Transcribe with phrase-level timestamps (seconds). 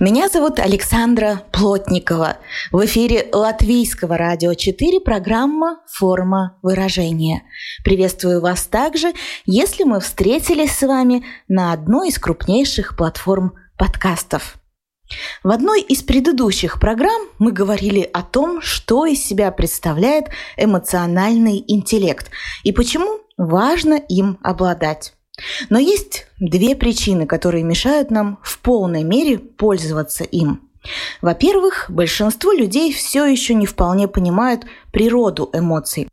[0.00, 2.38] Меня зовут Александра Плотникова.
[2.72, 7.42] В эфире Латвийского радио 4 программа «Форма выражения».
[7.84, 9.12] Приветствую вас также,
[9.44, 14.56] если мы встретились с вами на одной из крупнейших платформ подкастов.
[15.44, 22.30] В одной из предыдущих программ мы говорили о том, что из себя представляет эмоциональный интеллект
[22.64, 25.12] и почему важно им обладать.
[25.68, 30.68] Но есть две причины, которые мешают нам в полной мере пользоваться им.
[31.20, 36.08] Во-первых, большинство людей все еще не вполне понимают природу эмоций.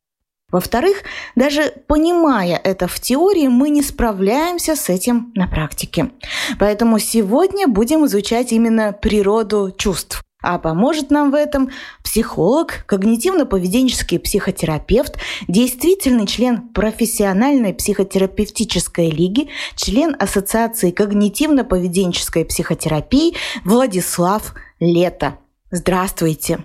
[0.49, 1.03] Во-вторых,
[1.35, 6.11] даже понимая это в теории, мы не справляемся с этим на практике.
[6.57, 10.23] Поэтому сегодня будем изучать именно природу чувств.
[10.43, 11.71] А поможет нам в этом
[12.03, 25.39] психолог, когнитивно-поведенческий психотерапевт, действительный член профессиональной психотерапевтической лиги, член Ассоциации когнитивно-поведенческой психотерапии Владислав Лето.
[25.71, 26.59] Здравствуйте.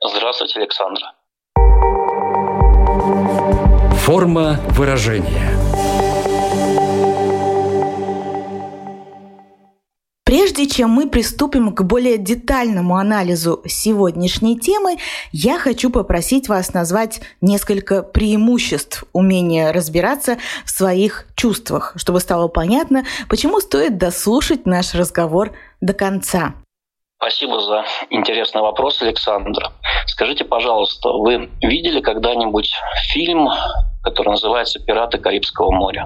[0.00, 1.12] Здравствуйте, Александра.
[3.96, 5.50] Форма выражения–
[10.26, 14.96] Прежде чем мы приступим к более детальному анализу сегодняшней темы,
[15.30, 23.04] я хочу попросить вас назвать несколько преимуществ умения разбираться в своих чувствах, чтобы стало понятно,
[23.28, 26.54] почему стоит дослушать наш разговор до конца.
[27.18, 29.70] Спасибо за интересный вопрос, Александр.
[30.06, 32.72] Скажите, пожалуйста, вы видели когда-нибудь
[33.12, 33.48] фильм,
[34.02, 36.04] который называется «Пираты Карибского моря»?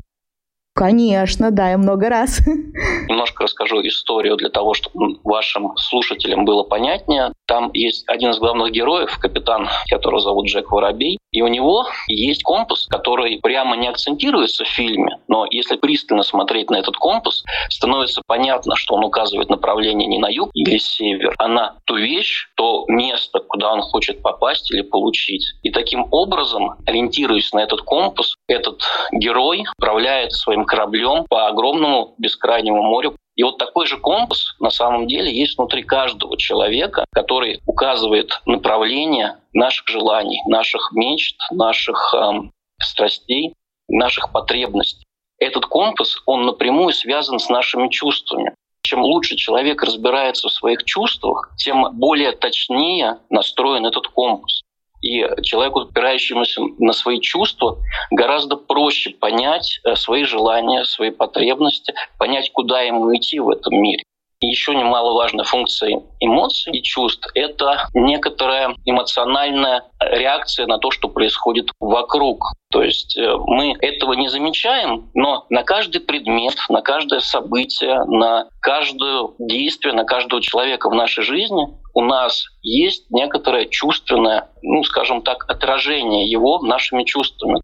[0.80, 2.40] Конечно, да, я много раз.
[2.46, 7.34] Немножко расскажу историю для того, чтобы вашим слушателям было понятнее.
[7.46, 12.42] Там есть один из главных героев, капитан, которого зовут Джек Воробей, и у него есть
[12.42, 18.22] компас, который прямо не акцентируется в фильме, но если пристально смотреть на этот компас, становится
[18.26, 22.84] понятно, что он указывает направление не на юг или север, а на ту вещь, то
[22.88, 25.44] место, куда он хочет попасть или получить.
[25.62, 28.80] И таким образом, ориентируясь на этот компас, этот
[29.12, 35.06] герой управляет своим кораблем по огромному бескрайнему морю, и вот такой же компас на самом
[35.06, 42.52] деле есть внутри каждого человека, который указывает направление наших желаний, наших мечт, наших эм,
[42.82, 43.54] страстей,
[43.88, 45.06] наших потребностей.
[45.38, 48.54] Этот компас, он напрямую связан с нашими чувствами.
[48.82, 54.60] Чем лучше человек разбирается в своих чувствах, тем более точнее настроен этот компас.
[55.02, 57.78] И человеку, опирающемуся на свои чувства,
[58.10, 64.04] гораздо проще понять э, свои желания, свои потребности, понять, куда ему идти в этом мире.
[64.40, 71.70] И еще немаловажная функция эмоций и чувств— это некоторая эмоциональная реакция на то, что происходит
[71.78, 72.42] вокруг.
[72.70, 78.48] То есть э, мы этого не замечаем, но на каждый предмет, на каждое событие, на
[78.60, 85.22] каждое действие, на каждого человека в нашей жизни у нас есть некоторое чувственное, ну, скажем
[85.22, 87.60] так, отражение его нашими чувствами.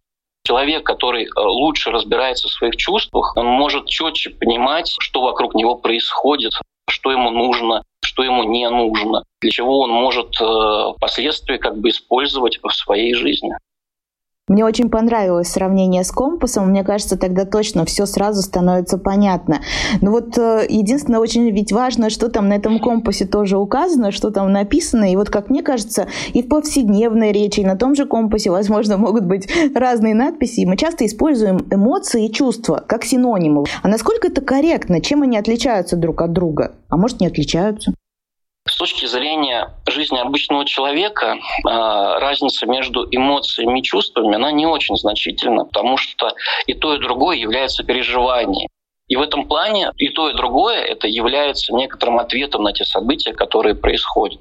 [0.47, 5.77] Человек, который э, лучше разбирается в своих чувствах, он может четче понимать, что вокруг него
[5.77, 6.53] происходит,
[6.89, 11.89] что ему нужно, что ему не нужно, для чего он может э, впоследствии как бы
[11.89, 13.53] использовать в своей жизни.
[14.49, 16.71] Мне очень понравилось сравнение с компасом.
[16.71, 19.61] Мне кажется, тогда точно все сразу становится понятно.
[20.01, 24.31] Но вот э, единственное, очень ведь важно, что там на этом компасе тоже указано, что
[24.31, 25.11] там написано.
[25.11, 28.97] И вот, как мне кажется, и в повседневной речи, и на том же компасе, возможно,
[28.97, 30.61] могут быть разные надписи.
[30.61, 33.65] И мы часто используем эмоции и чувства как синонимы.
[33.83, 35.01] А насколько это корректно?
[35.01, 36.77] Чем они отличаются друг от друга?
[36.89, 37.95] А может, не отличаются?
[38.69, 44.97] С точки зрения жизни обычного человека а, разница между эмоциями и чувствами, она не очень
[44.97, 46.33] значительна, потому что
[46.67, 48.69] и то, и другое является переживанием.
[49.09, 53.33] И в этом плане и то, и другое это является некоторым ответом на те события,
[53.33, 54.41] которые происходят.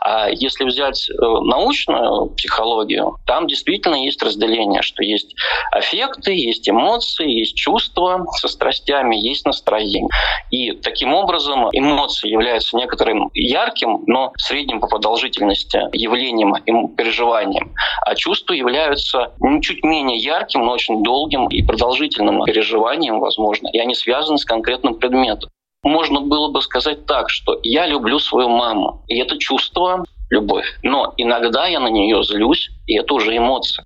[0.00, 5.34] А если взять э, научную психологию, там действительно есть разделение, что есть
[5.70, 10.08] аффекты, есть эмоции, есть чувства со страстями, есть настроение.
[10.50, 18.14] И таким образом эмоции являются некоторым ярким, но средним по продолжительности явлением и переживанием, а
[18.14, 19.32] чувства являются
[19.62, 24.94] чуть менее ярким, но очень долгим и продолжительным переживанием, возможно, и они связаны с конкретным
[24.94, 25.50] предметом.
[25.82, 30.66] Можно было бы сказать так, что я люблю свою маму, и это чувство любовь.
[30.82, 33.84] Но иногда я на нее злюсь, и это уже эмоция.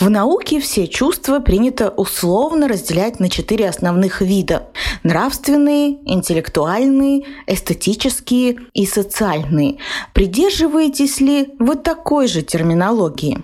[0.00, 4.70] В науке все чувства принято условно разделять на четыре основных вида–
[5.02, 9.76] нравственные, интеллектуальные, эстетические и социальные.
[10.14, 13.40] Придерживаетесь ли вы такой же терминологии?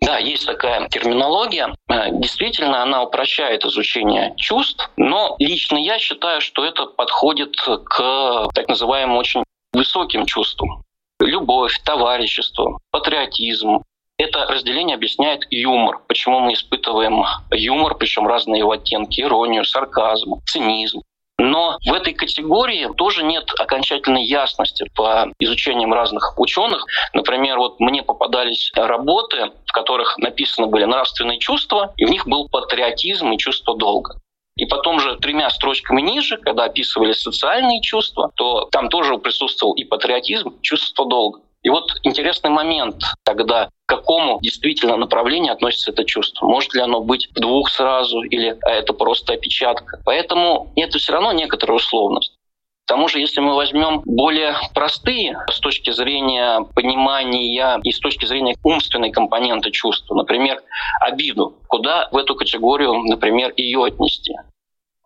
[0.00, 1.74] Да, есть такая терминология.
[1.88, 8.68] Э, действительно, она упрощает изучение чувств, но лично я считаю, что это подходит к так
[8.68, 10.82] называемым очень высоким чувствам.
[11.18, 13.82] Любовь, товарищество, патриотизм,
[14.18, 16.00] это разделение объясняет юмор.
[16.08, 21.02] Почему мы испытываем юмор, причем разные его оттенки, иронию, сарказм, цинизм.
[21.38, 26.84] Но в этой категории тоже нет окончательной ясности по изучениям разных ученых.
[27.12, 32.48] Например, вот мне попадались работы, в которых написаны были нравственные чувства, и в них был
[32.48, 34.16] патриотизм и чувство долга.
[34.56, 39.84] И потом же тремя строчками ниже, когда описывали социальные чувства, то там тоже присутствовал и
[39.84, 41.40] патриотизм, чувство долга.
[41.66, 46.46] И вот интересный момент тогда, к какому действительно направлению относится это чувство.
[46.46, 50.00] Может ли оно быть двух сразу, или а это просто опечатка.
[50.04, 52.36] Поэтому это все равно некоторая условность.
[52.84, 58.26] К тому же, если мы возьмем более простые с точки зрения понимания и с точки
[58.26, 60.62] зрения умственной компоненты чувства, например,
[61.00, 64.34] обиду, куда в эту категорию, например, ее отнести?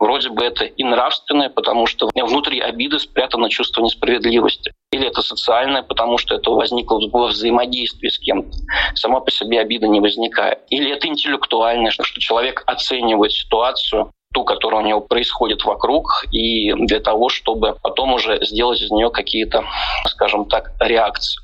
[0.01, 4.73] Вроде бы это и нравственное, потому что внутри обиды спрятано чувство несправедливости.
[4.93, 8.51] Или это социальное, потому что это возникло во взаимодействии с кем-то.
[8.95, 10.61] Сама по себе обида не возникает.
[10.71, 17.01] Или это интеллектуальное, что человек оценивает ситуацию, ту, которая у него происходит вокруг, и для
[17.01, 19.67] того, чтобы потом уже сделать из нее какие-то,
[20.07, 21.43] скажем так, реакции.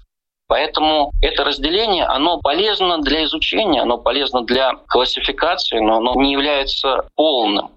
[0.48, 7.08] Поэтому это разделение, оно полезно для изучения, оно полезно для классификации, но оно не является
[7.16, 7.75] полным.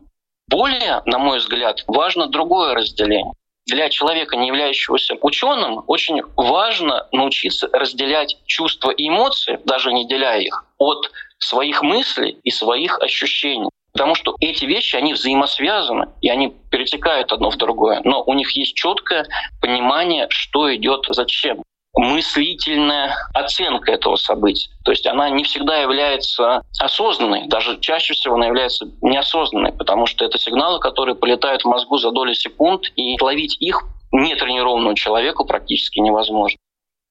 [0.50, 3.34] Более, на мой взгляд, важно другое разделение.
[3.68, 10.40] Для человека, не являющегося ученым, очень важно научиться разделять чувства и эмоции, даже не деляя
[10.40, 13.70] их, от своих мыслей и своих ощущений.
[13.94, 18.02] Потому что эти вещи, они взаимосвязаны, и они перетекают одно в другое.
[18.04, 19.28] Но у них есть четкое
[19.62, 21.62] понимание, что идет зачем
[21.96, 24.70] мыслительная оценка этого события.
[24.86, 30.26] То есть она не всегда является осознанной, даже чаще всего она является неосознанной, потому что
[30.26, 36.00] это сигналы, которые полетают в мозгу за доли секунд, и ловить их нетренированному человеку практически
[36.00, 36.58] невозможно.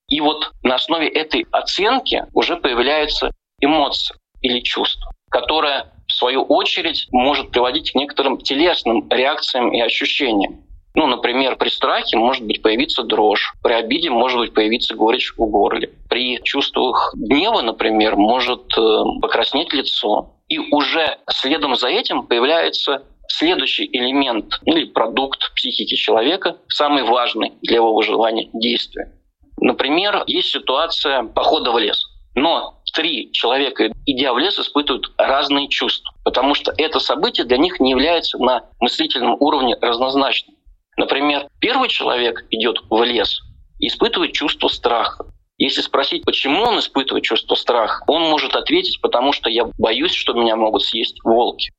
[0.08, 3.30] И вот на основе этой оценки уже появляется
[3.60, 10.64] эмоция или чувство, которое в свою очередь может приводить к некоторым телесным реакциям и ощущениям.
[10.98, 15.48] Ну, например, при страхе может быть появиться дрожь, при обиде может быть появиться горечь в
[15.48, 20.34] горле, при чувствах гнева, например, может э, покраснеть лицо.
[20.48, 27.76] И уже следом за этим появляется следующий элемент или продукт психики человека, самый важный для
[27.76, 29.12] его выживания действия.
[29.60, 32.08] Например, есть ситуация похода в лес.
[32.34, 37.78] Но три человека, идя в лес, испытывают разные чувства, потому что это событие для них
[37.78, 40.57] не является на мыслительном уровне разнозначным.
[40.98, 43.40] Например, первый человек идет в лес
[43.78, 45.26] и испытывает чувство страха.
[45.56, 50.32] Если спросить, почему он испытывает чувство страха, он может ответить, потому что я боюсь, что
[50.32, 51.70] меня могут съесть волки.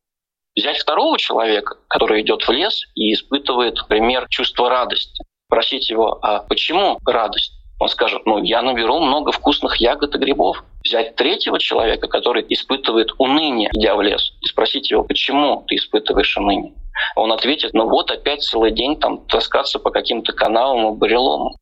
[0.55, 5.23] Взять второго человека, который идет в лес и испытывает, например, чувство радости.
[5.47, 7.53] Спросить его, а почему радость?
[7.79, 10.63] Он скажет, ну, я наберу много вкусных ягод и грибов.
[10.83, 16.37] Взять третьего человека, который испытывает уныние, идя в лес, и спросить его, почему ты испытываешь
[16.37, 16.73] уныние?
[17.15, 21.53] Он ответит, ну вот опять целый день там таскаться по каким-то каналам и буреломам.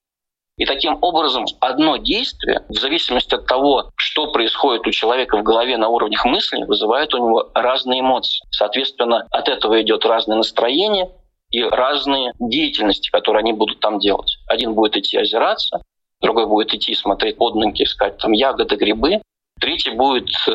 [0.58, 5.78] И таким образом одно действие, в зависимости от того, что происходит у человека в голове
[5.78, 8.44] на уровнях мысли, вызывает у него разные эмоции.
[8.50, 11.12] Соответственно, от этого идет разное настроение
[11.52, 14.38] и разные деятельности, которые они будут там делать.
[14.48, 15.82] Один будет идти озираться,
[16.22, 19.22] другой будет идти смотреть под ноги, искать там ягоды, грибы,
[19.60, 20.52] Третий будет э,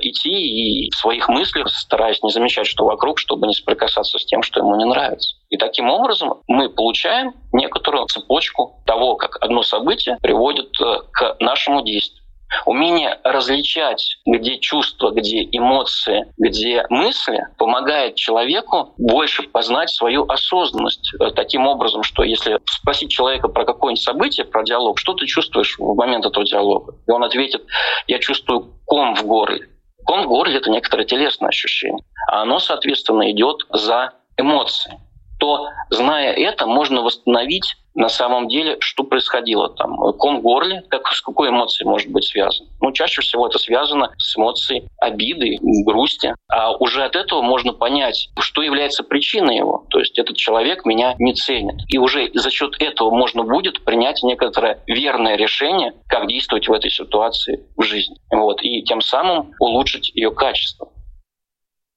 [0.00, 4.42] идти и в своих мыслях, стараясь не замечать, что вокруг, чтобы не соприкасаться с тем,
[4.42, 5.36] что ему не нравится.
[5.50, 11.82] И таким образом мы получаем некоторую цепочку того, как одно событие приводит э, к нашему
[11.82, 12.23] действию.
[12.66, 21.12] Умение различать, где чувства, где эмоции, где мысли, помогает человеку больше познать свою осознанность.
[21.20, 25.76] Э, таким образом, что если спросить человека про какое-нибудь событие, про диалог, что ты чувствуешь
[25.78, 26.94] в момент этого диалога?
[27.06, 27.64] И он ответит,
[28.06, 29.68] я чувствую ком в горле.
[30.04, 32.04] Ком в горле— это некоторое телесное ощущение.
[32.30, 34.98] А оно, соответственно, идет за эмоцией.
[35.44, 39.94] То, зная это, можно восстановить на самом деле, что происходило там.
[40.14, 42.66] Ком в горле, как, с какой эмоцией может быть связан?
[42.80, 46.34] Ну, чаще всего это связано с эмоцией обиды, грусти.
[46.48, 49.84] А уже от этого можно понять, что является причиной его.
[49.90, 51.76] То есть этот человек меня не ценит.
[51.88, 56.90] И уже за счет этого можно будет принять некоторое верное решение, как действовать в этой
[56.90, 58.16] ситуации в жизни.
[58.30, 58.62] Вот.
[58.62, 60.88] И тем самым улучшить ее качество.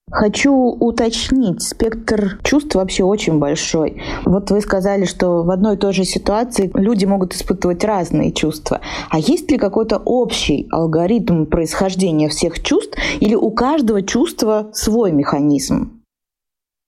[0.09, 4.01] Хочу уточнить, спектр чувств вообще очень большой.
[4.23, 8.79] Вот вы сказали, что в одной и той же ситуации люди могут испытывать разные чувства.
[9.09, 16.01] А есть ли какой-то общий алгоритм происхождения всех чувств или у каждого чувства свой механизм?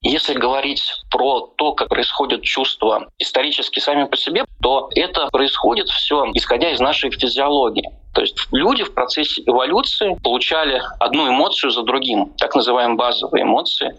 [0.02, 6.24] Если говорить про то, как происходят чувства исторически сами по себе, то это происходит все
[6.32, 7.99] исходя из нашей физиологии.
[8.12, 13.96] То есть люди в процессе эволюции получали одну эмоцию за другим, так называемые базовые эмоции.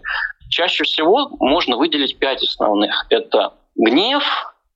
[0.50, 3.06] Чаще всего можно выделить пять основных.
[3.08, 4.22] Это гнев,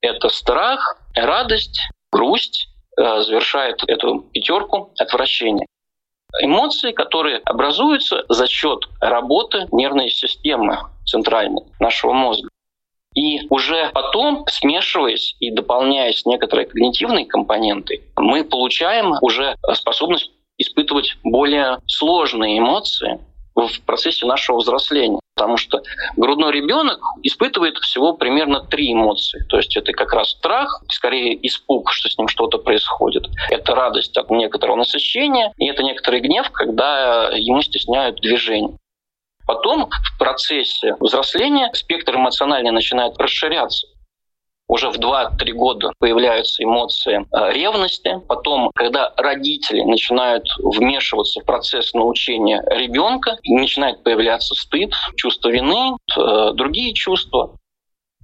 [0.00, 1.81] это страх, радость,
[2.12, 5.66] грусть, э, завершает эту пятерку отвращение.
[6.40, 12.49] Эмоции, которые образуются за счет работы нервной системы центральной нашего мозга.
[13.17, 21.79] И уже потом, смешиваясь и дополняясь некоторые когнитивные компоненты, мы получаем уже способность испытывать более
[21.87, 23.19] сложные эмоции
[23.55, 25.19] в процессе нашего взросления.
[25.35, 25.83] Потому что
[26.17, 29.45] грудной ребенок испытывает всего примерно три эмоции.
[29.49, 33.27] То есть это как раз страх, скорее испуг, что с ним что-то происходит.
[33.51, 38.77] Это радость от некоторого насыщения, и это некоторый гнев, когда ему стесняют движение.
[39.47, 43.87] Потом в процессе взросления спектр эмоциональный начинает расширяться.
[44.69, 48.21] Уже в 2-3 года появляются эмоции э, ревности.
[48.26, 56.53] Потом, когда родители начинают вмешиваться в процесс научения ребенка, начинает появляться стыд, чувство вины, э,
[56.55, 57.57] другие чувства.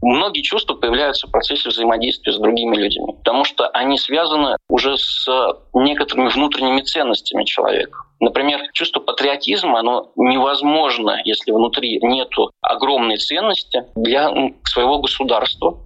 [0.02, 5.28] Многие чувства появляются в процессе взаимодействия с другими людьми, потому что они связаны уже с
[5.74, 8.00] некоторыми внутренними ценностями человека.
[8.22, 14.30] Например, чувство патриотизма, оно невозможно, если внутри нет огромной ценности для
[14.62, 15.80] своего государства.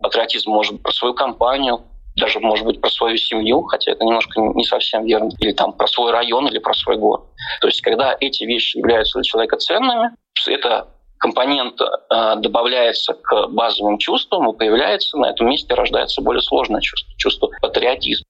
[0.00, 1.80] Патриотизм может быть про свою компанию,
[2.14, 5.88] даже, может быть, про свою семью, хотя это немножко не совсем верно, или там про
[5.88, 7.24] свой район или про свой город.
[7.60, 10.10] То есть, когда эти вещи являются для человека ценными,
[10.46, 10.86] это
[11.18, 17.12] компонент э, добавляется к базовым чувствам, и появляется на этом месте рождается более сложное чувство,
[17.16, 18.24] чувство патриотизма.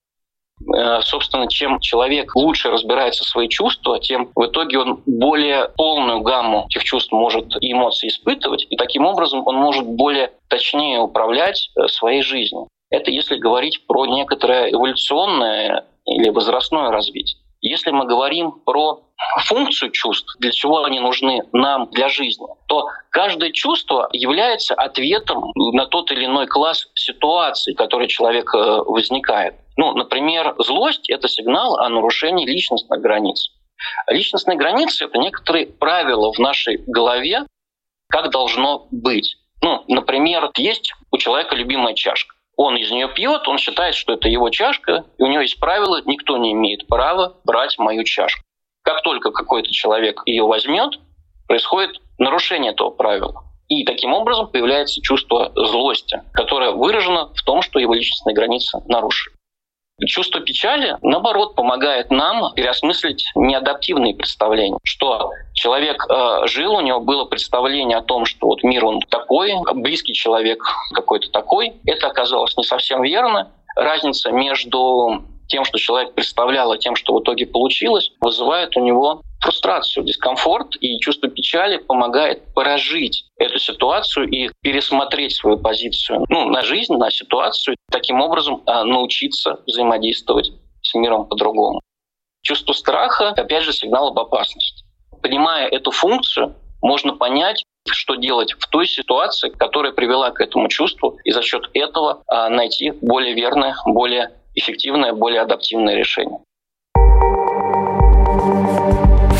[0.75, 6.21] Э, собственно, чем человек лучше разбирается в свои чувства, тем в итоге он более полную
[6.21, 11.69] гамму этих чувств может и эмоций испытывать, и таким образом он может более точнее управлять
[11.75, 12.67] э, своей жизнью.
[12.89, 17.42] Это если говорить про некоторое эволюционное или возрастное развитие.
[17.63, 19.03] Если мы говорим про
[19.45, 25.85] функцию чувств, для чего они нужны нам для жизни, то каждое чувство является ответом на
[25.85, 29.55] тот или иной класс ситуации, в которой человек э, возникает.
[29.77, 33.51] Ну, например, злость— это сигнал о нарушении личностных границ.
[34.09, 37.45] Личностные границы— это некоторые правила в нашей голове,
[38.09, 39.37] как должно быть.
[39.61, 42.32] Ну, например, есть у человека любимая чашка.
[42.55, 46.01] Он из нее пьет, он считает, что это его чашка, и у него есть правило,
[46.05, 48.43] никто не имеет права брать мою чашку.
[48.83, 50.99] Как только какой-то человек ее возьмет,
[51.47, 53.43] происходит нарушение этого правила.
[53.69, 59.35] И таким образом появляется чувство злости, которое выражено в том, что его личностные границы нарушены.
[60.05, 67.25] Чувство печали, наоборот, помогает нам переосмыслить неадаптивные представления, что человек э, жил, у него было
[67.25, 71.73] представление о том, что вот мир он такой, близкий человек какой-то такой.
[71.85, 73.51] Это оказалось не совсем верно.
[73.75, 79.21] Разница между тем, что человек представлял, и тем, что в итоге получилось, вызывает у него
[79.41, 86.61] фрустрацию, дискомфорт, и чувство печали помогает прожить эту ситуацию и пересмотреть свою позицию ну, на
[86.61, 91.81] жизнь, на ситуацию, таким образом а, научиться взаимодействовать с миром по-другому.
[92.41, 94.85] Чувство страха, опять же, сигнал об опасности.
[95.21, 101.17] Понимая эту функцию, можно понять, что делать в той ситуации, которая привела к этому чувству,
[101.23, 106.39] и за счет этого а, найти более верное, более эффективное, более адаптивное решение.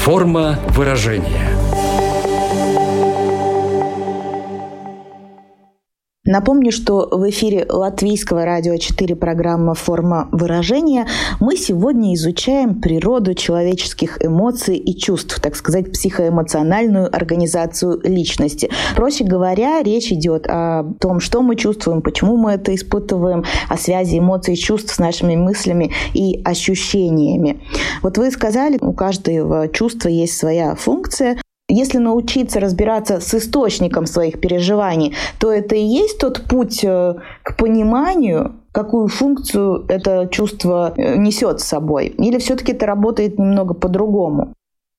[0.04, 1.58] Форма выражения–
[6.26, 11.06] Напомню, что в эфире Латвийского радио 4 программа «Форма выражения»
[11.42, 18.70] мы сегодня изучаем природу человеческих эмоций и чувств, так сказать, психоэмоциональную организацию личности.
[18.96, 24.20] Проще говоря, речь идет о том, что мы чувствуем, почему мы это испытываем, о связи
[24.20, 27.60] эмоций и чувств с нашими мыслями и ощущениями.
[28.02, 31.36] Вот вы сказали, у каждого чувства есть своя функция.
[31.70, 37.58] Если научиться разбираться с источником своих переживаний, то это и есть тот путь э, к
[37.58, 42.08] пониманию, какую функцию это чувство э, несет с собой.
[42.08, 44.54] Или все-таки это работает немного по-другому?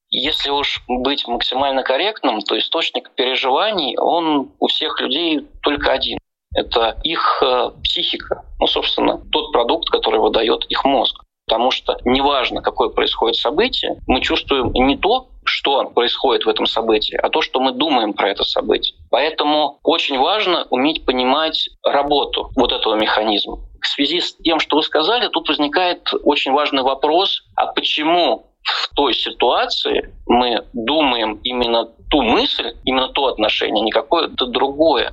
[0.08, 6.18] Если уж быть максимально корректным, то источник переживаний, он у всех людей только один.
[6.54, 11.24] Это их э, психика, ну, собственно, тот продукт, который выдает их мозг.
[11.46, 17.16] Потому что неважно, какое происходит событие, мы чувствуем не то, что происходит в этом событии,
[17.16, 18.96] а то, что мы думаем про это событие.
[19.10, 23.58] Поэтому очень важно уметь понимать работу вот этого механизма.
[23.80, 28.94] В связи с тем, что вы сказали, тут возникает очень важный вопрос, а почему в
[28.94, 35.12] той ситуации мы думаем именно ту мысль, именно то отношение, не какое-то другое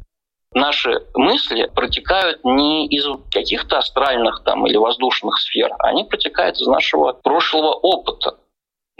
[0.53, 7.13] наши мысли протекают не из каких-то астральных там, или воздушных сфер, они протекают из нашего
[7.13, 8.37] прошлого опыта.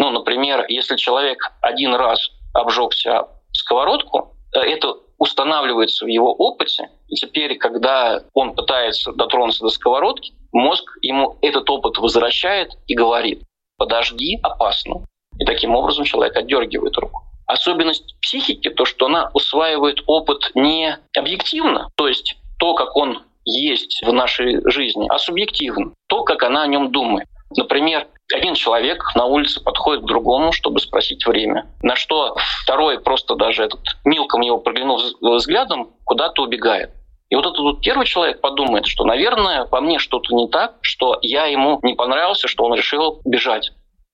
[0.02, 7.14] Ну, например, если человек один раз обжегся сковородку, э, это устанавливается в его опыте, и
[7.14, 13.44] теперь, когда он пытается дотронуться до сковородки, мозг ему этот опыт возвращает и говорит,
[13.78, 15.06] подожди, опасно.
[15.38, 17.22] И таким образом человек отдергивает руку.
[17.46, 24.02] Особенность психики то, что она усваивает опыт не объективно, то есть то, как он есть
[24.04, 27.28] в нашей жизни, а субъективно, то, как она о нем думает.
[27.56, 31.68] Например, один человек на улице подходит к другому, чтобы спросить время.
[31.82, 36.92] На что второй просто даже этот мелком его проглянув взглядом, куда-то убегает.
[37.30, 41.18] И вот этот вот первый человек подумает, что, наверное, по мне что-то не так, что
[41.22, 43.72] я ему не понравился, что он решил бежать.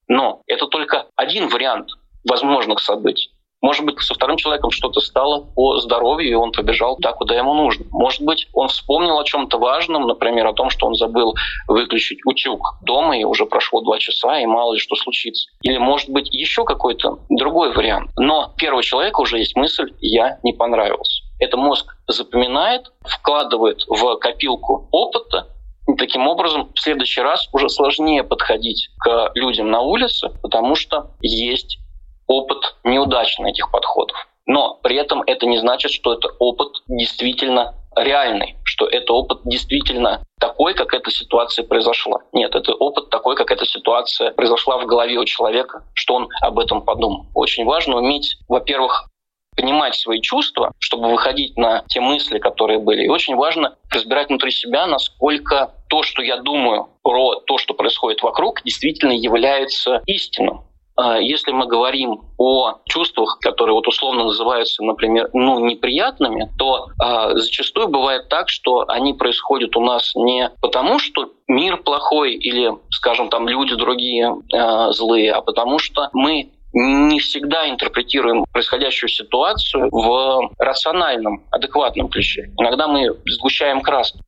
[0.08, 1.90] Но это только один вариант
[2.28, 3.32] возможных событий.
[3.62, 7.54] Может быть, со вторым человеком что-то стало по здоровью, и он побежал туда, куда ему
[7.56, 7.86] нужно.
[7.92, 11.36] Может быть, он вспомнил о чем-то важном, например, о том, что он забыл
[11.68, 15.50] выключить утюг дома, и уже прошло два часа, и мало ли что случится.
[15.64, 18.12] Или, может быть, еще какой-то другой вариант.
[18.16, 21.24] Но первого человека уже есть мысль «я не понравился».
[21.40, 25.48] Это мозг запоминает, вкладывает в копилку опыта,
[25.88, 31.12] и таким образом, в следующий раз уже сложнее подходить к людям на улице, потому что
[31.22, 31.80] есть
[32.28, 34.18] опыт неудачный этих подходов.
[34.46, 40.24] Но при этом это не значит, что это опыт действительно реальный, что это опыт действительно
[40.40, 42.20] такой, как эта ситуация произошла.
[42.32, 46.60] Нет, это опыт такой, как эта ситуация произошла в голове у человека, что он об
[46.60, 47.26] этом подумал.
[47.34, 49.10] Очень важно уметь, во-первых,
[49.58, 53.06] понимать свои чувства, чтобы выходить на те мысли, которые были.
[53.06, 58.22] И очень важно разбирать внутри себя, насколько то, что я думаю про то, что происходит
[58.22, 60.67] вокруг, действительно является истинным.
[60.98, 67.38] А если мы говорим о чувствах, которые вот условно называются, например, ну, неприятными, то э,
[67.38, 73.30] зачастую бывает так, что они происходят у нас не потому, что мир плохой или, скажем,
[73.30, 80.52] там люди другие э, злые, а потому что мы не всегда интерпретируем происходящую ситуацию в
[80.58, 82.52] рациональном, адекватном ключе.
[82.58, 84.20] Иногда мы сгущаем краски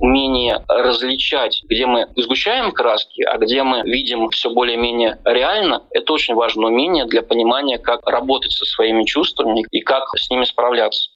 [0.00, 6.34] умение различать, где мы сгущаем краски, а где мы видим все более-менее реально, это очень
[6.34, 11.10] важное умение для понимания, как работать со своими чувствами и как с ними справляться.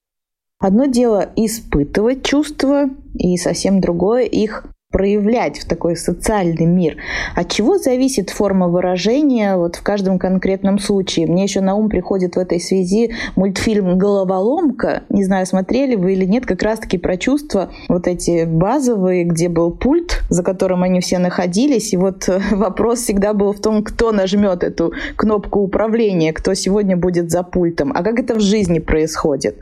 [0.58, 2.84] Одно дело испытывать чувства,
[3.18, 6.98] и совсем другое их проявлять в такой социальный мир.
[7.34, 11.26] От чего зависит форма выражения вот в каждом конкретном случае?
[11.26, 15.02] Мне еще на ум приходит в этой связи мультфильм «Головоломка».
[15.08, 19.72] Не знаю, смотрели вы или нет, как раз-таки про чувства вот эти базовые, где был
[19.72, 21.92] пульт, за которым они все находились.
[21.92, 27.30] И вот вопрос всегда был в том, кто нажмет эту кнопку управления, кто сегодня будет
[27.30, 27.92] за пультом.
[27.94, 29.56] А как это в жизни происходит?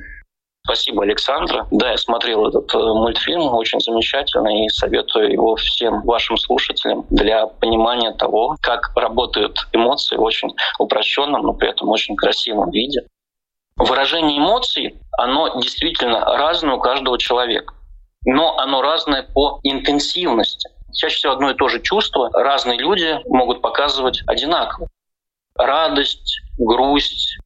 [0.70, 1.66] Спасибо, Александра.
[1.72, 7.48] Да, я смотрел этот э, мультфильм, очень замечательный, и советую его всем вашим слушателям для
[7.48, 13.00] понимания того, как работают эмоции в очень упрощенном, но при этом очень красивом виде.
[13.78, 17.74] Выражение эмоций, оно действительно разное у каждого человека,
[18.24, 20.70] но оно разное по интенсивности.
[20.94, 24.86] Чаще всего одно и то же чувство разные люди могут показывать одинаково.
[25.56, 27.40] Радость, грусть,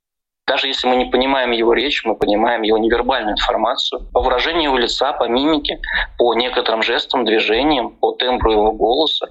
[0.46, 4.06] даже если мы не понимаем его речь, мы понимаем его невербальную информацию.
[4.12, 5.80] По выражению его лица, по мимике,
[6.18, 9.28] по некоторым жестам, движениям, по тембру его голоса.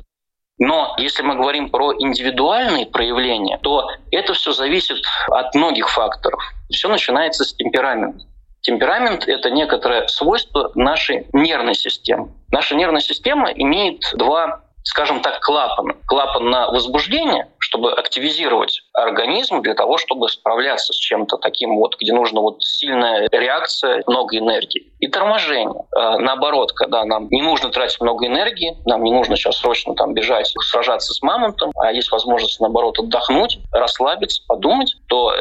[0.57, 4.97] Но если мы говорим про индивидуальные проявления, то это все зависит
[5.27, 6.41] от многих факторов.
[6.71, 8.25] Все начинается с темперамента.
[8.61, 12.31] Темперамент— это некоторое свойство нашей нервной системы.
[12.49, 15.93] Наша нервная система имеет два скажем так, клапан.
[16.05, 22.13] Клапан на возбуждение, чтобы активизировать организм для того, чтобы справляться с чем-то таким вот, где
[22.13, 24.93] нужна вот сильная реакция, много энергии.
[24.99, 25.83] И торможение.
[25.95, 30.13] Э, наоборот, когда нам не нужно тратить много энергии, нам не нужно сейчас срочно там
[30.13, 35.33] бежать, сражаться с мамонтом, а есть возможность, наоборот, отдохнуть, расслабиться, подумать, то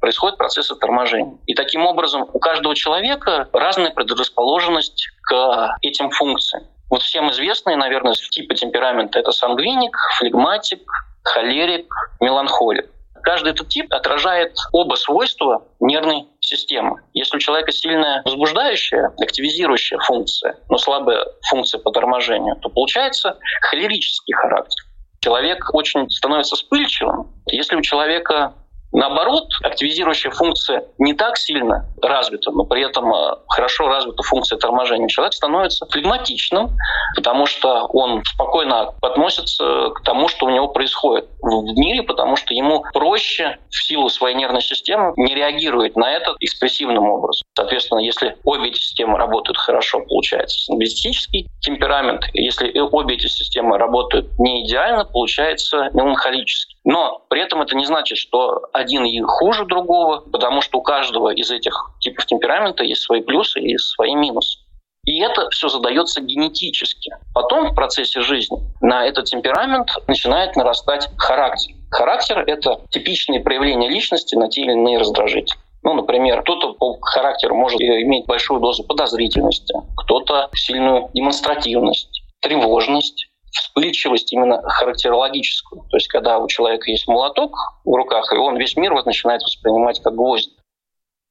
[0.00, 1.38] происходит процесс торможения.
[1.46, 6.64] И таким образом у каждого человека разная предрасположенность к этим функциям.
[6.90, 10.82] Вот всем известные, наверное, типы темперамента— это сангвиник, флегматик,
[11.22, 11.86] холерик,
[12.20, 12.90] меланхолик.
[13.22, 17.02] Каждый этот тип отражает оба свойства нервной системы.
[17.12, 24.34] Если у человека сильная возбуждающая, активизирующая функция, но слабая функция по торможению, то получается холерический
[24.34, 24.84] характер.
[25.20, 27.30] Человек очень становится вспыльчивым.
[27.46, 28.54] Если у человека
[28.92, 35.06] Наоборот, активизирующая функция не так сильно развита, но при этом э, хорошо развита функция торможения.
[35.08, 36.76] Человек становится флегматичным,
[37.14, 42.52] потому что он спокойно относится к тому, что у него происходит в мире, потому что
[42.52, 47.46] ему проще в силу своей нервной системы не реагировать на это экспрессивным образом.
[47.54, 52.24] Соответственно, если обе эти системы работают хорошо, получается сингвистический темперамент.
[52.32, 56.69] Если обе эти системы работают не идеально, получается меланхолический.
[56.84, 61.30] Но при этом это не значит, что один и хуже другого, потому что у каждого
[61.30, 64.60] из этих типов темперамента есть свои плюсы и свои минусы.
[65.04, 67.12] И это все задается генетически.
[67.34, 71.74] Потом в процессе жизни на этот темперамент начинает нарастать характер.
[71.90, 75.58] Характер— это типичные проявления личности на те или иные раздражители.
[75.82, 84.32] Ну, например, кто-то по характеру может иметь большую дозу подозрительности, кто-то сильную демонстративность, тревожность, вспыльчивость
[84.32, 85.82] именно характерологическую.
[85.90, 89.42] То есть когда у человека есть молоток в руках, и он весь мир вот начинает
[89.42, 90.50] воспринимать как гвоздь.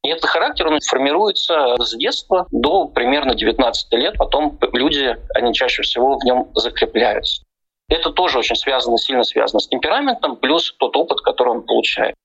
[0.03, 4.15] И этот характер он формируется с детства до примерно 19 лет.
[4.17, 7.43] Потом люди, они чаще всего в нем закрепляются.
[7.89, 12.15] Это тоже очень связано, сильно связано с темпераментом, плюс тот опыт, который он получает.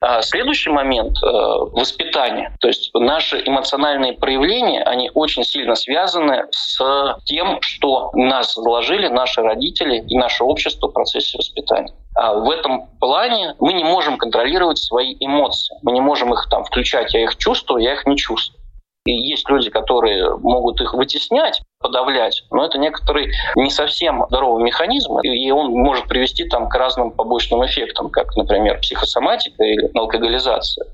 [0.00, 1.26] А следующий момент э,—
[1.72, 2.54] воспитание.
[2.60, 9.40] То есть наши эмоциональные проявления, они очень сильно связаны с тем, что нас заложили наши
[9.40, 11.94] родители и наше общество в процессе воспитания.
[12.14, 15.76] А в этом плане мы не можем контролировать свои эмоции.
[15.82, 18.65] Мы не можем их там включать, я их чувствую, я их не чувствую.
[19.06, 25.18] И есть люди, которые могут их вытеснять, подавлять, но это некоторый не совсем здоровый механизм,
[25.20, 30.86] и он может привести там, к разным побочным эффектам, как, например, психосоматика или алкоголизация.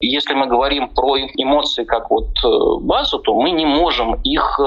[0.00, 2.48] И если мы говорим про эмоции как вот э,
[2.80, 4.62] базу, то мы не можем их э,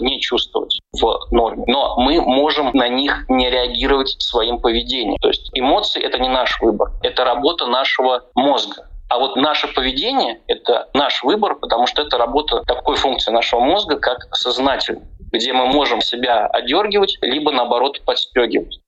[0.00, 1.64] не чувствовать в норме.
[1.66, 5.16] Но мы можем на них не реагировать своим поведением.
[5.22, 8.87] То есть эмоции— это не наш выбор, это работа нашего мозга.
[9.08, 13.98] А вот наше поведение— это наш выбор, потому что это работа такой функции нашего мозга,
[13.98, 18.80] как сознательный, где мы можем себя одергивать, либо наоборот подстегивать.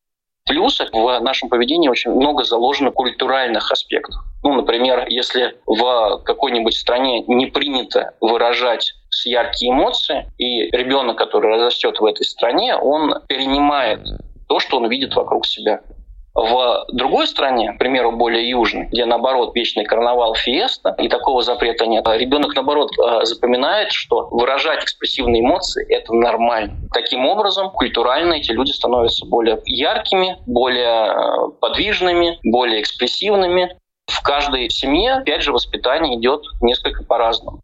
[0.46, 4.16] Плюс в нашем поведении очень много заложено культуральных аспектов.
[4.42, 8.92] Ну, например, если в какой-нибудь стране не принято выражать
[9.24, 14.00] яркие эмоции, и ребенок, который растет в этой стране, он перенимает
[14.48, 15.80] то, что он видит вокруг себя.
[16.32, 21.86] В другой стране, к примеру, более южной, где, наоборот, вечный карнавал, фиеста, и такого запрета
[21.86, 26.76] нет, ребенок, наоборот, э, запоминает, что выражать экспрессивные эмоции— это нормально.
[26.92, 33.76] Таким образом, культурально эти люди становятся более яркими, более э, подвижными, более экспрессивными.
[34.06, 37.60] В каждой семье, опять же, воспитание идет несколько по-разному.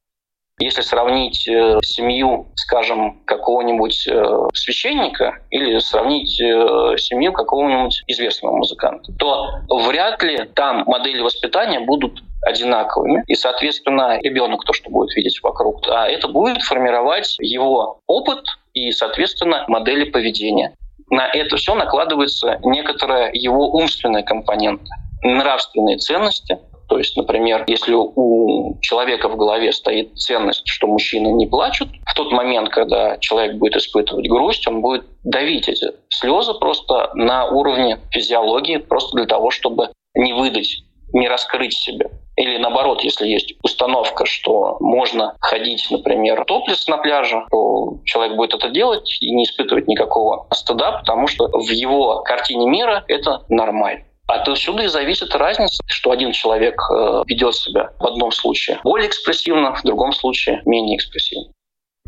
[0.58, 9.12] Если сравнить э, семью, скажем, какого-нибудь э, священника или сравнить э, семью какого-нибудь известного музыканта,
[9.18, 13.22] то вряд ли там модели воспитания будут одинаковыми.
[13.26, 18.92] И, соответственно, ребенок то, что будет видеть вокруг, а это будет формировать его опыт и,
[18.92, 20.74] соответственно, модели поведения.
[21.10, 24.88] На это все накладывается некоторая его умственная компонента
[25.22, 31.46] нравственные ценности, то есть, например, если у человека в голове стоит ценность, что мужчины не
[31.46, 37.10] плачут, в тот момент, когда человек будет испытывать грусть, он будет давить эти слезы просто
[37.14, 40.78] на уровне физиологии, просто для того, чтобы не выдать,
[41.12, 42.06] не раскрыть себя.
[42.36, 48.54] Или наоборот, если есть установка, что можно ходить, например, топлес на пляже, то человек будет
[48.54, 54.04] это делать и не испытывать никакого стыда, потому что в его картине мира это нормально.
[54.26, 59.74] Отсюда и зависит разница, что один человек э, ведет себя в одном случае более экспрессивно,
[59.74, 61.52] в другом случае менее экспрессивно.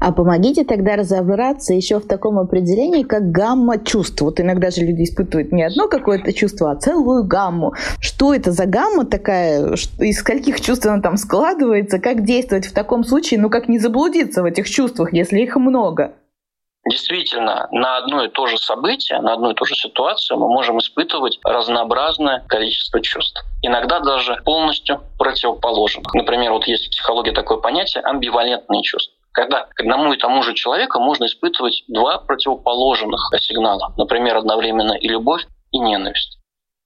[0.01, 4.21] А помогите тогда разобраться еще в таком определении, как гамма чувств.
[4.21, 7.75] Вот иногда же люди испытывают не одно какое-то чувство, а целую гамму.
[8.01, 9.75] Что это за гамма такая?
[9.99, 11.99] Из скольких чувств она там складывается?
[11.99, 13.41] Как действовать в таком случае?
[13.41, 16.15] Ну, как не заблудиться в этих чувствах, если их много?
[16.89, 20.79] Действительно, на одно и то же событие, на одну и ту же ситуацию мы можем
[20.79, 23.45] испытывать разнообразное количество чувств.
[23.63, 26.15] Иногда даже полностью противоположных.
[26.15, 30.53] Например, вот есть в психологии такое понятие амбивалентные чувства когда к одному и тому же
[30.53, 33.93] человеку можно испытывать два противоположных сигнала.
[33.97, 36.39] Например, одновременно и любовь, и ненависть.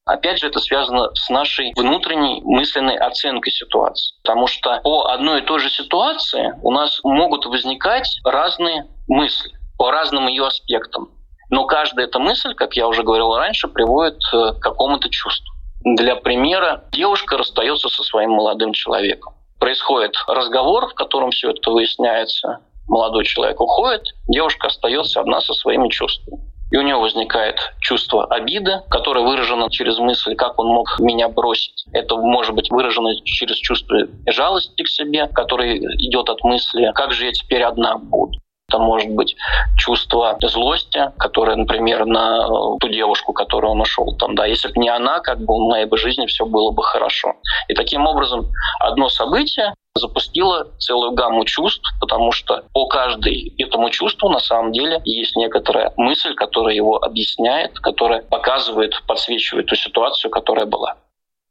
[0.04, 4.16] Опять же, это связано с нашей внутренней мысленной оценкой ситуации.
[4.22, 9.90] Потому что по одной и той же ситуации у нас могут возникать разные мысли по
[9.90, 11.08] разным ее аспектам.
[11.50, 15.52] Но каждая эта мысль, как я уже говорил раньше, приводит э, к какому-то чувству.
[15.80, 19.34] Для примера, девушка расстается со своим молодым человеком.
[19.58, 22.60] Происходит разговор, в котором все это выясняется.
[22.86, 26.38] Молодой человек уходит, девушка остается одна со своими чувствами.
[26.70, 31.86] И у него возникает чувство обиды, которое выражено через мысль, как он мог меня бросить.
[31.92, 37.26] Это может быть выражено через чувство жалости к себе, которое идет от мысли, как же
[37.26, 38.38] я теперь одна буду.
[38.72, 39.36] Это может быть
[39.76, 44.80] чувство злости, которое, например, на э, ту девушку, которую он нашел там, да, если бы
[44.80, 47.34] не она, как бы в моей бы жизни все было бы хорошо.
[47.68, 48.46] И таким образом
[48.80, 55.02] одно событие запустило целую гамму чувств, потому что по каждой этому чувству на самом деле
[55.04, 60.96] есть некоторая мысль, которая его объясняет, которая показывает, подсвечивает ту ситуацию, которая была.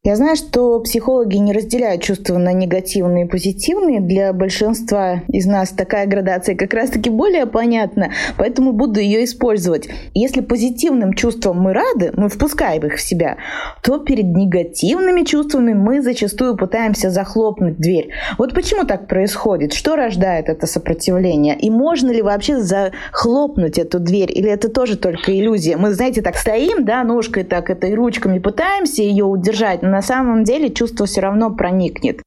[0.03, 3.99] Я знаю, что психологи не разделяют чувства на негативные и позитивные.
[3.99, 9.89] Для большинства из нас такая градация как раз-таки более понятна, поэтому буду ее использовать.
[10.15, 13.37] Если позитивным чувствам мы рады, мы впускаем их в себя,
[13.83, 18.09] то перед негативными чувствами мы зачастую пытаемся захлопнуть дверь.
[18.39, 19.71] Вот почему так происходит?
[19.71, 21.55] Что рождает это сопротивление?
[21.59, 24.31] И можно ли вообще захлопнуть эту дверь?
[24.31, 25.77] Или это тоже только иллюзия?
[25.77, 30.73] Мы, знаете, так стоим, да, ножкой так этой ручками пытаемся ее удержать, на самом деле
[30.73, 32.21] чувство все равно проникнет.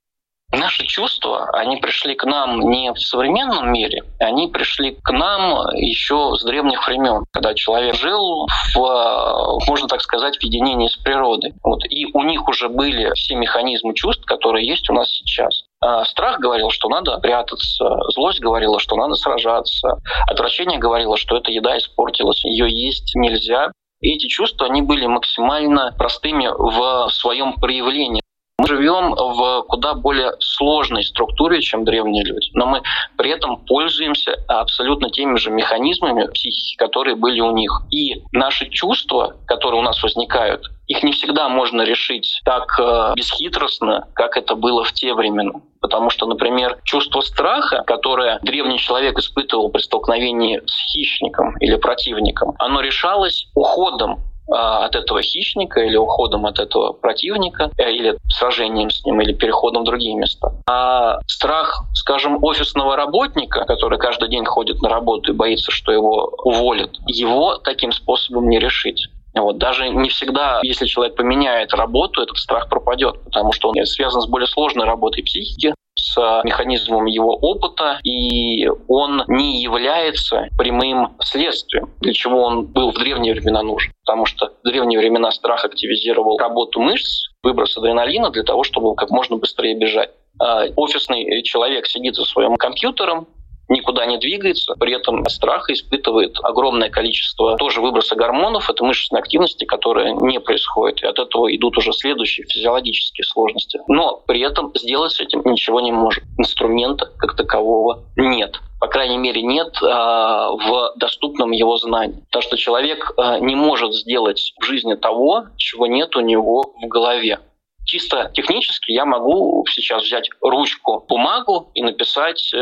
[0.53, 6.33] Наши чувства, они пришли к нам не в современном мире, они пришли к нам еще
[6.37, 11.55] с древних времен, когда человек жил в, можно так сказать, в единении с природой.
[11.63, 11.81] Вот.
[11.91, 15.65] И у них уже были все механизмы чувств, которые есть у нас сейчас.
[15.81, 19.99] А страх говорил, что надо прятаться, злость говорила, что надо сражаться,
[20.29, 23.73] отвращение говорило, что эта еда испортилась, ее есть нельзя.
[24.05, 28.21] И эти чувства, они были максимально простыми в своем проявлении.
[28.59, 32.83] Мы живем в куда более сложной структуре, чем древние люди, но мы
[33.19, 37.83] при этом пользуемся абсолютно теми же механизмами психики, которые были у них.
[37.91, 44.07] И наши чувства, которые у нас возникают, их не всегда можно решить так э, бесхитростно,
[44.15, 45.61] как это было в те времена.
[45.81, 52.55] Потому что, например, чувство страха, которое древний человек испытывал при столкновении с хищником или противником,
[52.59, 59.05] оно решалось уходом от этого хищника или уходом от этого противника, э, или сражением с
[59.05, 60.53] ним, или переходом в другие места.
[60.69, 66.33] А страх, скажем, офисного работника, который каждый день ходит на работу и боится, что его
[66.45, 69.09] уволят, его таким способом не решить.
[69.35, 69.59] Вот.
[69.59, 74.29] Даже не всегда, если человек поменяет работу, этот страх пропадет, потому что он связан с
[74.29, 82.13] более сложной работой психики, с механизмом его опыта, и он не является прямым следствием, для
[82.13, 83.93] чего он был в древние времена нужен.
[84.05, 89.11] Потому что в древние времена страх активизировал работу мышц, выброс адреналина для того, чтобы как
[89.11, 90.11] можно быстрее бежать.
[90.39, 93.27] А офисный человек сидит за своим компьютером,
[93.69, 99.65] никуда не двигается, при этом страха испытывает огромное количество тоже выброса гормонов, это мышечной активности,
[99.65, 101.03] которая не происходит.
[101.03, 103.81] И от этого идут уже следующие физиологические сложности.
[103.89, 106.25] Но при этом сделать с этим ничего не может.
[106.39, 112.21] Инструмента как такового нет по крайней мере, нет э, в доступном его знании.
[112.27, 116.87] Потому что человек э, не может сделать в жизни того, чего нет у него в
[116.89, 117.41] голове.
[117.85, 122.59] Чисто технически я могу сейчас взять ручку, бумагу и написать э,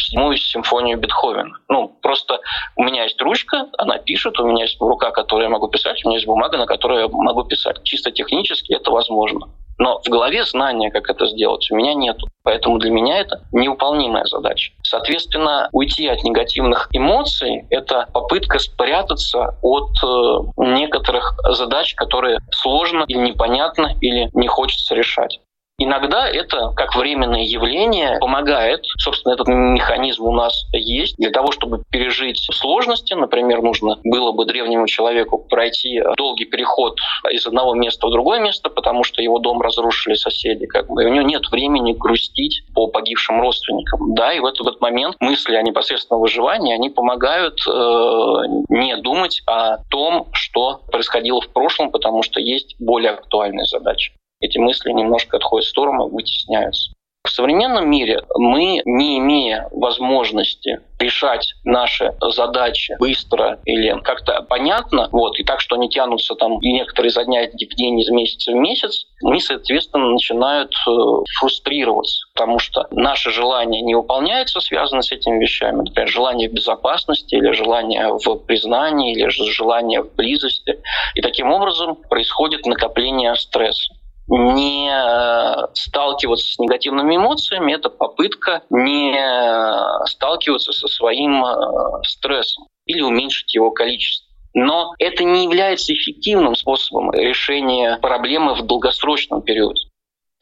[0.00, 1.56] седьмую симфонию Бетховена.
[1.68, 2.40] Ну, просто
[2.76, 6.08] у меня есть ручка, она пишет, у меня есть рука, которой я могу писать, у
[6.08, 7.82] меня есть бумага, на которой я могу писать.
[7.84, 9.48] Чисто технически это возможно.
[9.78, 12.26] Но в голове знания, как это сделать, у меня нету.
[12.42, 14.72] Поэтому для меня это невыполнимая задача.
[14.82, 23.18] Соответственно, уйти от негативных эмоций— это попытка спрятаться от э, некоторых задач, которые сложно или
[23.18, 25.40] непонятно, или не хочется решать.
[25.80, 28.84] Иногда это, как временное явление, помогает.
[28.98, 31.16] Собственно, этот механизм у нас есть.
[31.18, 36.98] Для того, чтобы пережить сложности, например, нужно было бы древнему человеку пройти долгий переход
[37.30, 40.66] из одного места в другое место, потому что его дом разрушили соседи.
[40.66, 41.04] Как бы.
[41.04, 44.16] И у него нет времени грустить по погибшим родственникам.
[44.16, 47.70] Да, и в этот, в этот момент мысли о непосредственном выживании, они помогают э,
[48.68, 54.58] не думать о том, что происходило в прошлом, потому что есть более актуальные задачи эти
[54.58, 56.92] мысли немножко отходят в сторону, вытесняются.
[57.24, 65.38] В современном мире мы, не имея возможности решать наши задачи быстро или как-то понятно, вот,
[65.38, 68.54] и так, что они тянутся там и некоторые за дня в день, из месяца в
[68.54, 70.90] месяц, они, соответственно, начинают э,
[71.38, 75.82] фрустрироваться, потому что наше желание не выполняется, связано с этими вещами.
[75.82, 80.80] Например, желание в безопасности или желание в признании или желание в близости.
[81.14, 83.92] И таким образом происходит накопление стресса
[84.28, 92.66] не э, сталкиваться с негативными эмоциями, это попытка не э, сталкиваться со своим э, стрессом
[92.86, 94.26] или уменьшить его количество.
[94.54, 99.82] Но это не является эффективным способом решения проблемы в долгосрочном периоде.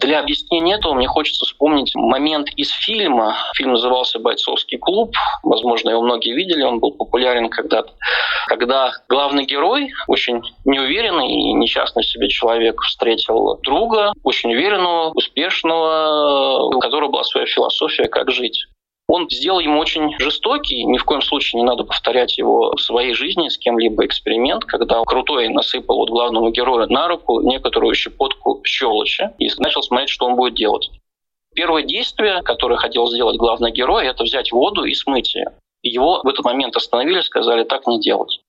[0.00, 3.36] Для объяснения этого мне хочется вспомнить момент из фильма.
[3.54, 5.14] Фильм назывался «Бойцовский клуб».
[5.42, 7.92] Возможно, его многие видели, он был популярен когда-то.
[8.46, 16.66] Когда главный герой, очень неуверенный и несчастный в себе человек, встретил друга, очень уверенного, успешного,
[16.66, 18.66] у которого была своя философия, как жить.
[19.08, 23.14] Он сделал ему очень жестокий, ни в коем случае не надо повторять его в своей
[23.14, 29.30] жизни с кем-либо эксперимент, когда крутой насыпал вот главному герою на руку некоторую щепотку щелочи
[29.38, 30.90] и начал смотреть, что он будет делать.
[31.54, 35.52] Первое действие, которое хотел сделать главный герой, это взять воду и смыть ее.
[35.82, 38.40] Его в этот момент остановили, сказали, так не делать.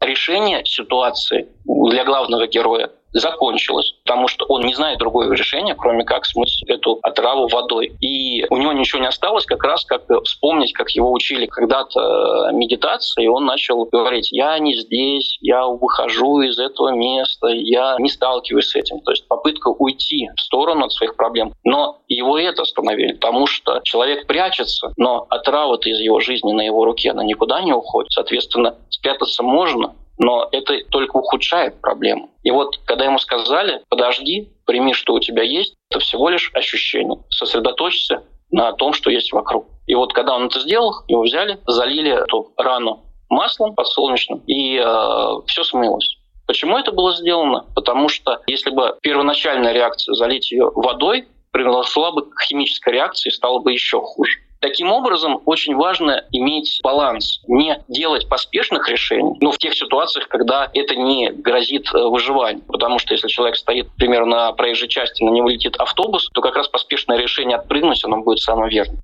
[0.00, 6.26] Решение ситуации для главного героя закончилось, потому что он не знает другого решения, кроме как
[6.26, 7.92] смыть эту отраву водой.
[8.00, 13.24] И у него ничего не осталось, как раз как вспомнить, как его учили когда-то медитации,
[13.24, 18.68] и он начал говорить, я не здесь, я выхожу из этого места, я не сталкиваюсь
[18.68, 19.00] с этим.
[19.00, 21.52] То есть попытка уйти в сторону от своих проблем.
[21.64, 26.84] Но его это остановили, потому что человек прячется, но отрава-то из его жизни на его
[26.84, 28.12] руке, она никуда не уходит.
[28.12, 32.30] Соответственно, спрятаться можно, но это только ухудшает проблему.
[32.42, 37.18] И вот когда ему сказали, подожди, прими, что у тебя есть, это всего лишь ощущение.
[37.30, 39.66] Сосредоточься на том, что есть вокруг.
[39.86, 45.28] И вот когда он это сделал, его взяли, залили эту рану маслом подсолнечным, и э,
[45.46, 46.16] все смылось.
[46.46, 47.66] Почему это было сделано?
[47.74, 53.60] Потому что если бы первоначальная реакция залить ее водой произошла бы химическая реакция и стало
[53.60, 54.38] бы еще хуже.
[54.60, 60.70] Таким образом, очень важно иметь баланс, не делать поспешных решений, но в тех ситуациях, когда
[60.72, 62.64] это не грозит э, выживанию.
[62.66, 66.56] Потому что если человек стоит, например, на проезжей части, на него летит автобус, то как
[66.56, 69.00] раз поспешное решение отпрыгнуть, оно будет самым верным.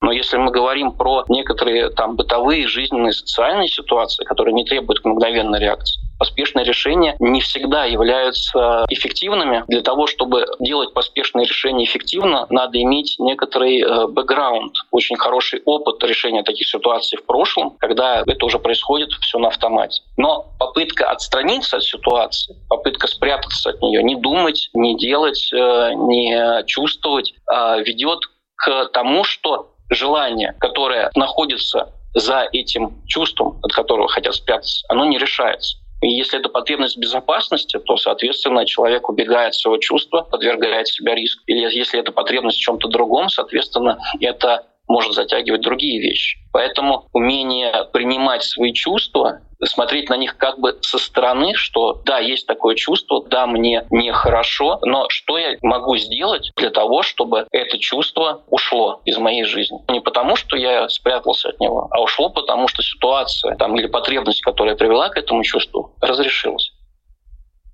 [0.00, 5.60] Но если мы говорим про некоторые там бытовые, жизненные, социальные ситуации, которые не требуют мгновенной
[5.60, 9.64] реакции, поспешные решения не всегда являются эффективными.
[9.68, 16.02] Для того, чтобы делать поспешные решения эффективно, надо иметь некоторый э, бэкграунд, очень хороший опыт
[16.04, 20.02] решения таких ситуаций в прошлом, когда это уже происходит все на автомате.
[20.16, 26.64] Но попытка отстраниться от ситуации, попытка спрятаться от нее, не думать, не делать, э, не
[26.66, 28.20] чувствовать, а ведет
[28.56, 35.18] к тому, что желание, которое находится за этим чувством, от которого хотят спрятаться, оно не
[35.18, 35.78] решается.
[36.04, 41.42] И если это потребность безопасности, то, соответственно, человек убегает своего чувства, подвергает себя риску.
[41.46, 46.38] Или если это потребность в чем-то другом, соответственно, это может затягивать другие вещи.
[46.52, 52.46] Поэтому умение принимать свои чувства, смотреть на них как бы со стороны, что да, есть
[52.46, 58.42] такое чувство, да, мне нехорошо, но что я могу сделать для того, чтобы это чувство
[58.48, 59.78] ушло из моей жизни?
[59.88, 64.42] Не потому, что я спрятался от него, а ушло потому, что ситуация там, или потребность,
[64.42, 66.73] которая привела к этому чувству, разрешилась.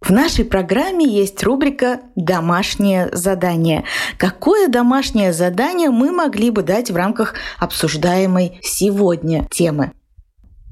[0.01, 3.85] В нашей программе есть рубрика «Домашнее задание».
[4.17, 9.93] Какое домашнее задание мы могли бы дать в рамках обсуждаемой сегодня темы?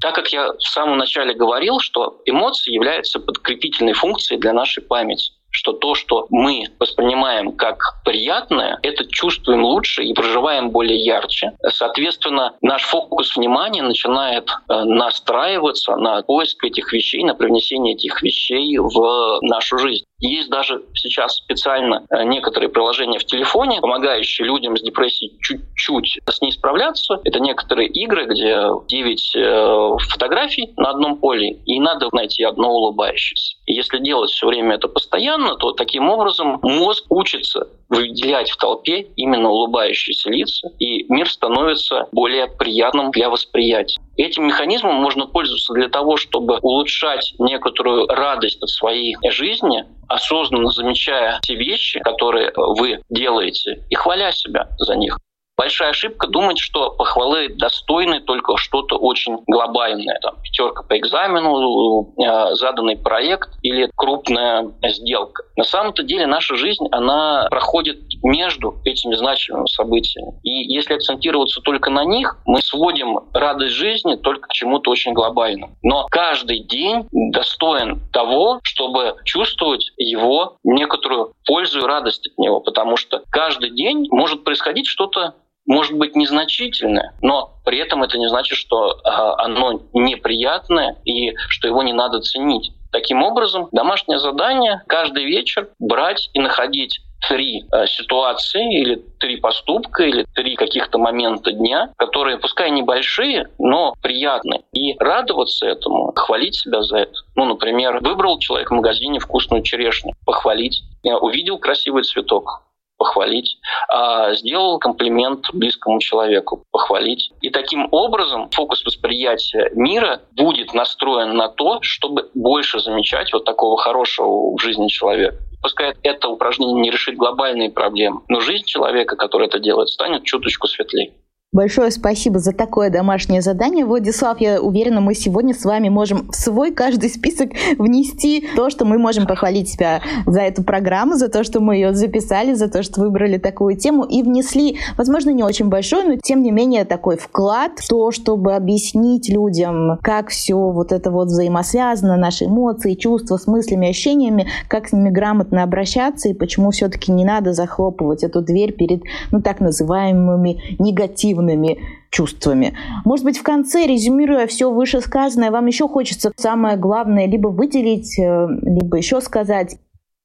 [0.01, 5.33] Так как я в самом начале говорил, что эмоции являются подкрепительной функцией для нашей памяти
[5.51, 11.53] что то, что мы воспринимаем как приятное, это чувствуем лучше и проживаем более ярче.
[11.67, 18.77] Соответственно, наш фокус внимания начинает э, настраиваться на поиск этих вещей, на привнесение этих вещей
[18.77, 20.05] в нашу жизнь.
[20.19, 26.41] Есть даже сейчас специально э, некоторые приложения в телефоне, помогающие людям с депрессией чуть-чуть с
[26.41, 27.19] ней справляться.
[27.23, 33.57] Это некоторые игры, где 9 э, фотографий на одном поле, и надо найти одно улыбающееся.
[33.65, 39.49] Если делать все время это постоянно, то таким образом мозг учится выделять в толпе именно
[39.49, 43.99] улыбающиеся лица, и мир становится более приятным для восприятия.
[44.19, 51.39] Этим механизмом можно пользоваться для того, чтобы улучшать некоторую радость от своей жизни, осознанно замечая
[51.41, 55.17] те вещи, которые вы делаете, и хваля себя за них.
[55.59, 62.55] Большая ошибка думать, что похвалы достойны только что-то очень глобальное, там, пятерка по экзамену, э,
[62.55, 65.43] заданный проект или крупная сделка.
[65.57, 70.39] На самом-то деле наша жизнь, она проходит между этими значимыми событиями.
[70.43, 75.75] И если акцентироваться только на них, мы сводим радость жизни только к чему-то очень глобальному.
[75.83, 82.95] Но каждый день достоин того, чтобы чувствовать его некоторую пользу и радость от него, потому
[82.95, 85.33] что каждый день может происходить что-то
[85.69, 91.67] может быть незначительное, но при этом это не значит, что а, оно неприятное и что
[91.67, 92.71] его не надо ценить.
[92.91, 100.03] Таким образом, домашнее задание каждый вечер брать и находить три э, ситуации или три поступка
[100.03, 104.61] или три каких-то момента дня, которые, пускай небольшие, но приятные.
[104.73, 107.13] И радоваться этому, хвалить себя за это.
[107.35, 110.81] Ну, например, выбрал человек в магазине вкусную черешню, похвалить.
[111.03, 112.63] Увидел красивый цветок,
[112.99, 117.31] похвалить, а сделал комплимент близкому человеку, похвалить.
[117.41, 123.77] И таким образом фокус восприятия мира будет настроен на то, чтобы больше замечать вот такого
[123.77, 125.37] хорошего в жизни человека.
[125.61, 130.67] Пускай это упражнение не решит глобальные проблемы, но жизнь человека, который это делает, станет чуточку
[130.67, 131.13] светлее.
[131.51, 133.83] Большое спасибо за такое домашнее задание.
[133.83, 138.85] Владислав, я уверена, мы сегодня с вами можем в свой каждый список внести то, что
[138.85, 142.83] мы можем похвалить себя за эту программу, за то, что мы ее записали, за то,
[142.83, 147.17] что выбрали такую тему и внесли, возможно, не очень большой, но тем не менее такой
[147.17, 153.37] вклад в то, чтобы объяснить людям, как все вот это вот взаимосвязано, наши эмоции, чувства
[153.37, 158.43] с мыслями, ощущениями, как с ними грамотно обращаться и почему все-таки не надо захлопывать эту
[158.43, 161.79] дверь перед, ну, так называемыми негативными негативными
[162.11, 162.77] чувствами.
[163.05, 168.47] Может быть, в конце, резюмируя все вышесказанное, вам еще хочется самое главное либо выделить, э,
[168.63, 169.75] либо еще сказать.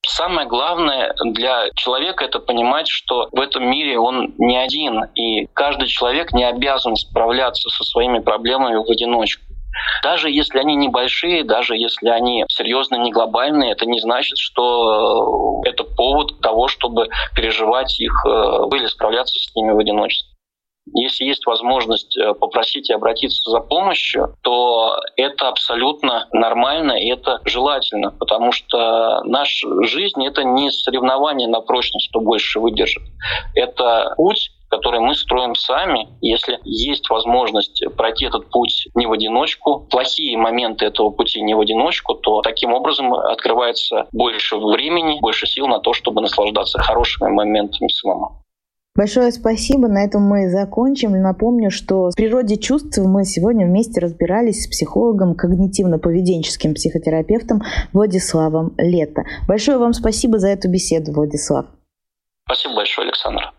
[0.07, 5.89] Самое главное для человека это понимать, что в этом мире он не один, и каждый
[5.89, 9.43] человек не обязан справляться со своими проблемами в одиночку.
[10.03, 15.71] Даже если они небольшие, даже если они серьезно не глобальные, это не значит, что э,
[15.71, 18.31] это повод того, чтобы переживать их э,
[18.77, 20.34] или справляться с ними в одиночестве.
[20.93, 27.41] Если есть возможность э, попросить и обратиться за помощью, то это абсолютно нормально и это
[27.45, 33.03] желательно, потому что наша жизнь— это не соревнование на прочность, кто больше выдержит.
[33.55, 36.09] Это путь, который мы строим сами.
[36.21, 41.61] Если есть возможность пройти этот путь не в одиночку, плохие моменты этого пути не в
[41.61, 47.89] одиночку, то таким образом открывается больше времени, больше сил на то, чтобы наслаждаться хорошими моментами
[47.89, 48.44] самому.
[48.97, 49.89] Большое спасибо.
[49.89, 51.21] На этом мы закончим.
[51.21, 59.25] Напомню, что в природе чувств мы сегодня вместе разбирались с психологом, когнитивно-поведенческим психотерапевтом Владиславом Лето.
[59.49, 61.67] Большое вам спасибо за эту беседу, Владислав.
[62.47, 63.54] Спасибо большое, Александр.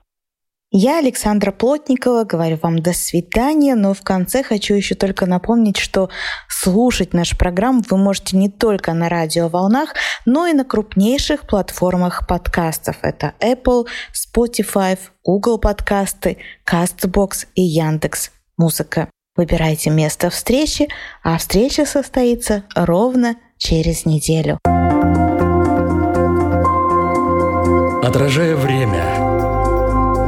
[0.78, 6.09] Я, Александра Плотникова, говорю вам до свидания, но в конце хочу еще только напомнить, что
[6.49, 9.93] слушать нашу программу вы можете не только на радиоволнах,
[10.26, 12.97] но и на крупнейших платформах подкастов.
[13.03, 19.07] Это Apple, Spotify, Google подкасты, CastBox и Яндекс Музыка.
[19.38, 20.89] Выбирайте место встречи,
[21.23, 24.59] а встреча состоится ровно через неделю.
[28.03, 29.32] Отражая время–